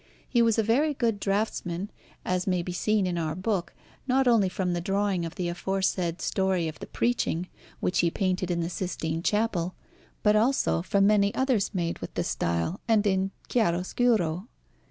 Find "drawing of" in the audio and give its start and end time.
4.81-5.35